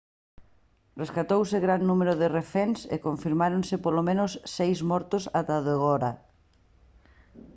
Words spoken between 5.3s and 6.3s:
ata o de agora